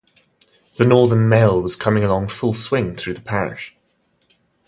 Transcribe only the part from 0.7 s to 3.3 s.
The northern mail was coming along full swing through the